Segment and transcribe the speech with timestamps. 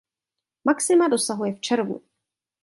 [0.63, 2.01] Maxima dosahuje v červnu.